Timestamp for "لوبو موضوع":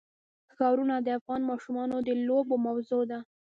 2.27-3.03